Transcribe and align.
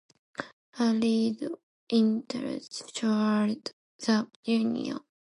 Allied 0.79 1.47
International 1.89 3.49
sued 3.99 3.99
the 3.99 4.27
union. 4.45 4.99